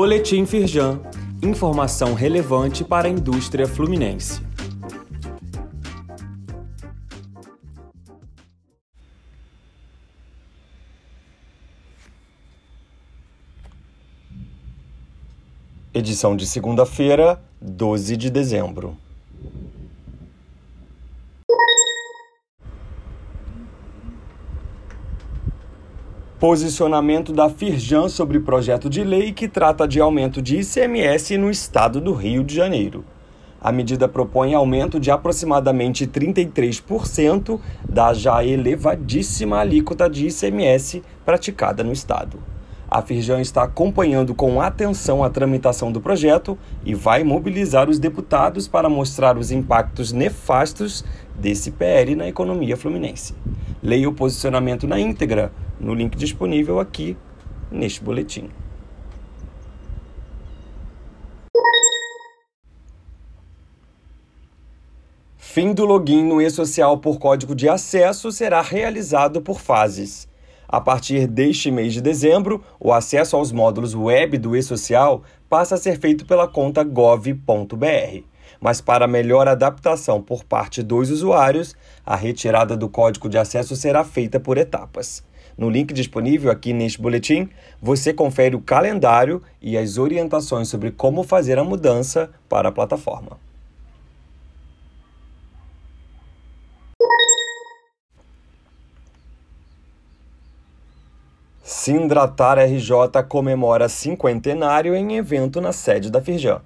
[0.00, 1.00] Boletim Firjan.
[1.42, 4.40] Informação relevante para a indústria fluminense.
[15.92, 18.96] Edição de segunda-feira, 12 de dezembro.
[26.38, 32.00] Posicionamento da Firjan sobre projeto de lei que trata de aumento de ICMS no estado
[32.00, 33.04] do Rio de Janeiro.
[33.60, 41.90] A medida propõe aumento de aproximadamente 33% da já elevadíssima alíquota de ICMS praticada no
[41.92, 42.38] estado.
[42.88, 48.68] A Firjan está acompanhando com atenção a tramitação do projeto e vai mobilizar os deputados
[48.68, 53.34] para mostrar os impactos nefastos desse PL na economia fluminense.
[53.82, 57.16] Leia o posicionamento na íntegra no link disponível aqui
[57.70, 58.50] neste boletim.
[65.36, 70.28] Fim do login no e-social por código de acesso será realizado por fases.
[70.68, 75.78] A partir deste mês de dezembro, o acesso aos módulos web do e-social passa a
[75.78, 78.22] ser feito pela conta gov.br.
[78.60, 84.04] Mas para melhor adaptação por parte dos usuários, a retirada do código de acesso será
[84.04, 85.24] feita por etapas.
[85.58, 87.50] No link disponível aqui neste boletim,
[87.82, 93.36] você confere o calendário e as orientações sobre como fazer a mudança para a plataforma.
[101.64, 106.62] Sindratar RJ comemora cinquentenário em evento na sede da Firjan.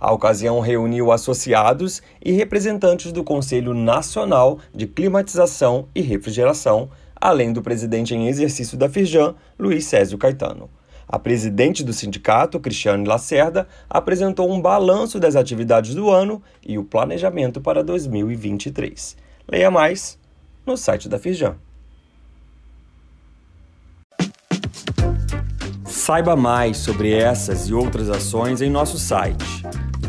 [0.00, 6.90] A ocasião reuniu associados e representantes do Conselho Nacional de Climatização e Refrigeração,
[7.22, 10.68] além do presidente em exercício da Firjan, Luiz Césio Caetano.
[11.06, 16.82] A presidente do sindicato, Cristiane Lacerda, apresentou um balanço das atividades do ano e o
[16.82, 19.16] planejamento para 2023.
[19.48, 20.18] Leia mais
[20.66, 21.54] no site da Firjan.
[25.84, 29.62] Saiba mais sobre essas e outras ações em nosso site